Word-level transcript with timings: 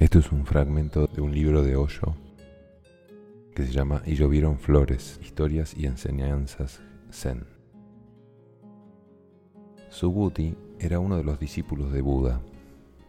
Esto 0.00 0.18
es 0.18 0.32
un 0.32 0.46
fragmento 0.46 1.06
de 1.08 1.20
un 1.20 1.30
libro 1.30 1.62
de 1.62 1.76
Hoyo 1.76 2.14
que 3.54 3.66
se 3.66 3.70
llama 3.70 4.00
Y 4.06 4.14
llovieron 4.14 4.58
flores, 4.58 5.20
historias 5.22 5.76
y 5.76 5.84
enseñanzas 5.84 6.80
zen. 7.12 7.44
Subhuti 9.90 10.56
era 10.78 11.00
uno 11.00 11.18
de 11.18 11.22
los 11.22 11.38
discípulos 11.38 11.92
de 11.92 12.00
Buda. 12.00 12.40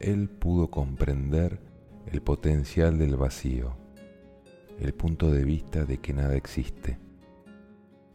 Él 0.00 0.28
pudo 0.28 0.72
comprender 0.72 1.60
el 2.06 2.20
potencial 2.20 2.98
del 2.98 3.14
vacío, 3.14 3.76
el 4.80 4.92
punto 4.92 5.30
de 5.30 5.44
vista 5.44 5.84
de 5.84 5.98
que 5.98 6.12
nada 6.12 6.34
existe, 6.34 6.98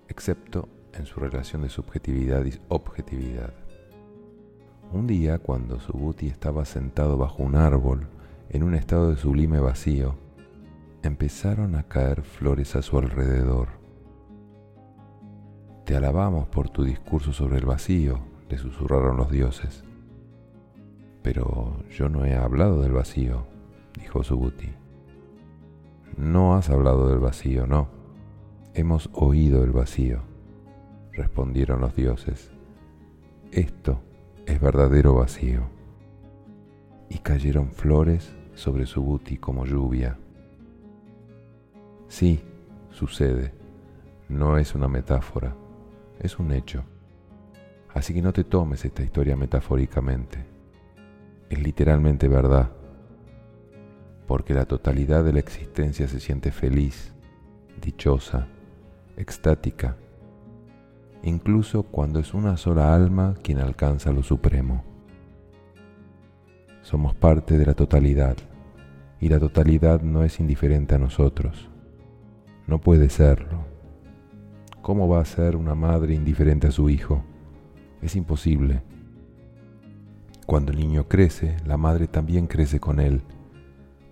excepto 0.10 0.68
en 0.92 1.06
su 1.06 1.22
relación 1.22 1.62
de 1.62 1.70
subjetividad 1.70 2.44
y 2.44 2.60
objetividad. 2.68 3.54
Un 4.92 5.08
día, 5.08 5.40
cuando 5.40 5.80
Subhuti 5.80 6.28
estaba 6.28 6.66
sentado 6.66 7.18
bajo 7.18 7.44
un 7.44 7.56
árbol, 7.56 8.10
en 8.50 8.64
un 8.64 8.76
estado 8.76 9.10
de 9.10 9.18
sublime 9.18 9.60
vacío, 9.60 10.16
empezaron 11.04 11.76
a 11.76 11.84
caer 11.84 12.22
flores 12.22 12.76
a 12.76 12.82
su 12.82 12.98
alrededor. 12.98 13.70
Te 15.86 15.96
alabamos 15.96 16.48
por 16.48 16.70
tu 16.70 16.84
discurso 16.84 17.34
sobre 17.34 17.58
el 17.58 17.66
vacío, 17.66 18.20
le 18.50 18.58
susurraron 18.58 19.18
los 19.18 19.32
dioses. 19.32 19.84
Pero 21.22 21.84
yo 21.90 22.10
no 22.10 22.26
he 22.26 22.36
hablado 22.36 22.82
del 22.82 22.94
vacío, 22.94 23.46
dijo 24.00 24.24
Subhuti. 24.24 24.70
No 26.18 26.56
has 26.56 26.70
hablado 26.70 27.10
del 27.10 27.20
vacío, 27.20 27.68
no. 27.68 27.90
Hemos 28.74 29.10
oído 29.14 29.64
el 29.64 29.72
vacío, 29.72 30.22
respondieron 31.14 31.82
los 31.82 31.96
dioses. 31.96 32.52
Esto 33.52 34.02
es 34.46 34.60
verdadero 34.60 35.16
vacío. 35.16 35.77
Y 37.10 37.20
cayeron 37.20 37.72
flores 37.72 38.36
sobre 38.54 38.86
Subhuti 38.86 39.38
como 39.38 39.66
lluvia. 39.66 40.18
Sí, 42.08 42.42
sucede. 42.92 43.54
No 44.30 44.58
es 44.58 44.76
una 44.76 44.88
metáfora, 44.88 45.56
es 46.20 46.40
un 46.40 46.52
hecho. 46.52 46.84
Así 47.94 48.14
que 48.14 48.22
no 48.22 48.34
te 48.34 48.44
tomes 48.44 48.84
esta 48.86 49.04
historia 49.04 49.36
metafóricamente. 49.36 50.46
Es 51.50 51.62
literalmente 51.62 52.28
verdad. 52.28 52.72
Porque 54.28 54.54
la 54.54 54.66
totalidad 54.66 55.24
de 55.24 55.34
la 55.34 55.40
existencia 55.40 56.08
se 56.08 56.20
siente 56.20 56.52
feliz, 56.52 57.14
dichosa, 57.82 58.48
extática, 59.16 59.98
incluso 61.24 61.84
cuando 61.84 62.20
es 62.20 62.34
una 62.34 62.58
sola 62.58 62.94
alma 62.94 63.36
quien 63.42 63.60
alcanza 63.60 64.12
lo 64.12 64.24
supremo. 64.24 64.84
Somos 66.88 67.14
parte 67.14 67.58
de 67.58 67.66
la 67.66 67.74
totalidad 67.74 68.38
y 69.20 69.28
la 69.28 69.40
totalidad 69.40 70.04
no 70.04 70.24
es 70.24 70.40
indiferente 70.40 70.96
a 70.96 70.98
nosotros. 70.98 71.68
No 72.66 72.80
puede 72.80 73.10
serlo. 73.10 73.66
¿Cómo 74.82 75.10
va 75.10 75.20
a 75.20 75.26
ser 75.26 75.58
una 75.58 75.76
madre 75.76 76.14
indiferente 76.14 76.68
a 76.68 76.72
su 76.72 76.90
hijo? 76.90 77.26
Es 78.02 78.16
imposible. 78.16 78.84
Cuando 80.46 80.72
el 80.72 80.80
niño 80.80 81.10
crece, 81.10 81.58
la 81.66 81.76
madre 81.76 82.08
también 82.08 82.48
crece 82.48 82.80
con 82.80 83.02
él. 83.02 83.22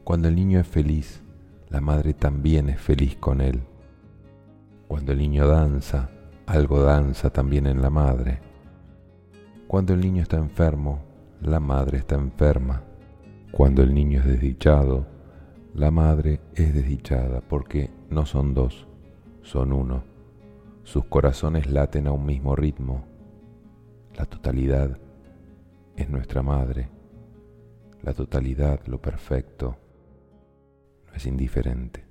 Cuando 0.03 0.27
el 0.27 0.35
niño 0.35 0.59
es 0.59 0.67
feliz, 0.67 1.23
la 1.69 1.79
madre 1.79 2.13
también 2.13 2.67
es 2.67 2.81
feliz 2.81 3.15
con 3.15 3.39
él. 3.39 3.61
Cuando 4.89 5.13
el 5.13 5.19
niño 5.19 5.47
danza, 5.47 6.09
algo 6.45 6.81
danza 6.81 7.29
también 7.29 7.67
en 7.67 7.81
la 7.81 7.89
madre. 7.89 8.41
Cuando 9.65 9.93
el 9.93 10.01
niño 10.01 10.21
está 10.21 10.35
enfermo, 10.35 11.14
la 11.41 11.59
madre 11.59 11.99
está 11.99 12.15
enferma. 12.15 12.83
Cuando 13.51 13.81
el 13.81 13.93
niño 13.93 14.19
es 14.19 14.25
desdichado, 14.25 15.05
la 15.73 15.91
madre 15.91 16.39
es 16.53 16.73
desdichada 16.73 17.41
porque 17.41 17.89
no 18.09 18.25
son 18.25 18.53
dos, 18.53 18.87
son 19.41 19.73
uno. 19.73 20.03
Sus 20.83 21.05
corazones 21.05 21.69
laten 21.69 22.07
a 22.07 22.11
un 22.11 22.25
mismo 22.25 22.55
ritmo. 22.55 23.05
La 24.15 24.25
totalidad 24.25 24.97
es 25.95 26.09
nuestra 26.09 26.41
madre. 26.41 26.89
La 28.01 28.13
totalidad, 28.13 28.85
lo 28.85 29.01
perfecto, 29.01 29.77
no 31.07 31.13
es 31.13 31.25
indiferente. 31.25 32.04